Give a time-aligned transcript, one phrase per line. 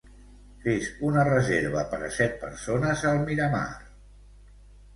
[0.61, 3.65] Fes una reserva per a set persones al Miramar.